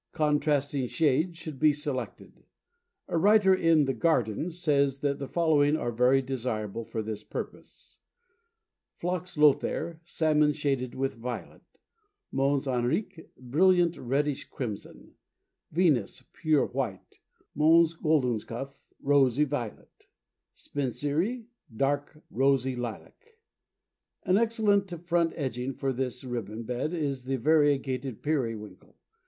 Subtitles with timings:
[0.13, 2.43] Contrasting shades should be selected.
[3.07, 7.99] A writer in the Garden says that the following are very desirable for this purpose:
[8.97, 11.61] "Phlox Lothair, salmon shaded with violet;
[12.31, 15.13] Mons Henrique, brilliant reddish crimson;
[15.71, 17.19] Venus, pure white;
[17.53, 18.73] Mons Goldenschugh,
[19.03, 20.07] rosy violet;
[20.55, 21.45] Spenceri,
[21.77, 23.37] dark rosy lilac.
[24.23, 28.95] An excellent front edging for this ribbon bed is the variegated Periwinkle.